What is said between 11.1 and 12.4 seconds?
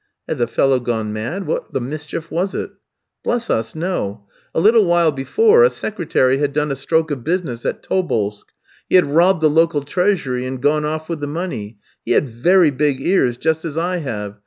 the money; he had